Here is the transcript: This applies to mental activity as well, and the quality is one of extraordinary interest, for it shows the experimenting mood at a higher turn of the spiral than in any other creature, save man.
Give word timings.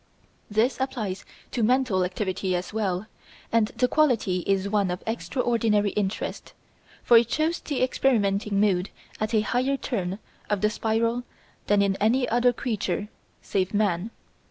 This 0.49 0.79
applies 0.79 1.25
to 1.51 1.61
mental 1.61 2.03
activity 2.03 2.55
as 2.55 2.73
well, 2.73 3.05
and 3.51 3.67
the 3.67 3.87
quality 3.87 4.39
is 4.47 4.67
one 4.67 4.89
of 4.89 5.03
extraordinary 5.05 5.91
interest, 5.91 6.53
for 7.03 7.17
it 7.19 7.29
shows 7.29 7.59
the 7.59 7.83
experimenting 7.83 8.59
mood 8.59 8.89
at 9.19 9.35
a 9.35 9.41
higher 9.41 9.77
turn 9.77 10.17
of 10.49 10.61
the 10.61 10.71
spiral 10.71 11.21
than 11.67 11.83
in 11.83 11.97
any 11.97 12.27
other 12.29 12.51
creature, 12.51 13.09
save 13.43 13.75
man. 13.75 14.09